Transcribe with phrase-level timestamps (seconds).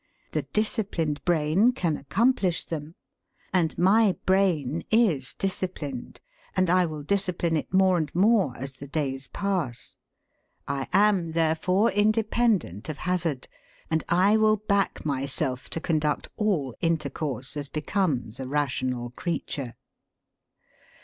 [0.31, 2.95] The disciplined brain can accomplish them.
[3.53, 6.21] And my brain is disciplined,
[6.57, 9.97] and I will discipline it more and more as the days pass.
[10.67, 13.47] I am, therefore, independent of hazard,
[13.91, 19.75] and I will back myself to conduct all intercourse as becomes a rational creature.'